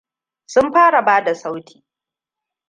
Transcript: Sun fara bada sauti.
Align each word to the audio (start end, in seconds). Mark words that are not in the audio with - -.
Sun 0.45 0.71
fara 0.73 1.01
bada 1.05 1.35
sauti. 1.35 1.83